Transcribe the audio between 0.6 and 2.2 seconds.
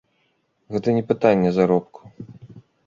Гэта не пытанне заробку.